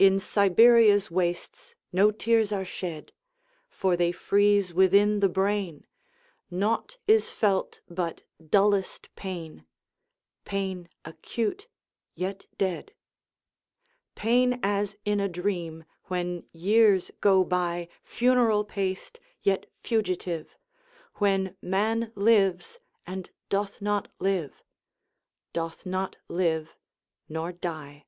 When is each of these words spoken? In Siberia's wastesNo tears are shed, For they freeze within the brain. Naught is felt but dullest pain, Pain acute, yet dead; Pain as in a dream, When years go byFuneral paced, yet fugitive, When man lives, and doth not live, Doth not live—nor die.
In 0.00 0.18
Siberia's 0.18 1.10
wastesNo 1.12 2.18
tears 2.18 2.50
are 2.50 2.64
shed, 2.64 3.12
For 3.68 3.96
they 3.96 4.10
freeze 4.10 4.74
within 4.74 5.20
the 5.20 5.28
brain. 5.28 5.86
Naught 6.50 6.96
is 7.06 7.28
felt 7.28 7.80
but 7.88 8.24
dullest 8.44 9.14
pain, 9.14 9.64
Pain 10.44 10.88
acute, 11.04 11.68
yet 12.16 12.46
dead; 12.58 12.94
Pain 14.16 14.58
as 14.60 14.96
in 15.04 15.20
a 15.20 15.28
dream, 15.28 15.84
When 16.06 16.42
years 16.50 17.12
go 17.20 17.44
byFuneral 17.44 18.66
paced, 18.66 19.20
yet 19.44 19.66
fugitive, 19.78 20.56
When 21.18 21.56
man 21.62 22.10
lives, 22.16 22.80
and 23.06 23.30
doth 23.48 23.80
not 23.80 24.08
live, 24.18 24.64
Doth 25.52 25.86
not 25.86 26.16
live—nor 26.28 27.52
die. 27.52 28.06